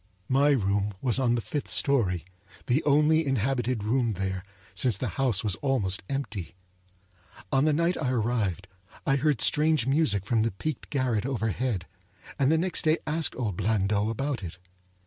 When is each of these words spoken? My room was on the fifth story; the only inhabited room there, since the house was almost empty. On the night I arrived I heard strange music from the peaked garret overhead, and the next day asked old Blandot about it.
My 0.29 0.49
room 0.49 0.95
was 0.99 1.19
on 1.19 1.35
the 1.35 1.41
fifth 1.41 1.67
story; 1.67 2.25
the 2.65 2.83
only 2.85 3.23
inhabited 3.23 3.83
room 3.83 4.13
there, 4.13 4.43
since 4.73 4.97
the 4.97 5.09
house 5.09 5.43
was 5.43 5.53
almost 5.57 6.01
empty. 6.09 6.55
On 7.51 7.65
the 7.65 7.71
night 7.73 7.97
I 8.01 8.09
arrived 8.09 8.67
I 9.05 9.17
heard 9.17 9.41
strange 9.41 9.85
music 9.85 10.25
from 10.25 10.41
the 10.41 10.49
peaked 10.53 10.89
garret 10.89 11.27
overhead, 11.27 11.85
and 12.39 12.51
the 12.51 12.57
next 12.57 12.81
day 12.81 12.97
asked 13.05 13.35
old 13.37 13.57
Blandot 13.57 14.09
about 14.09 14.41
it. 14.41 14.57